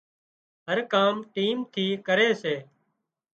[0.67, 2.55] هر ڪام ٽيم ٿي ڪري سي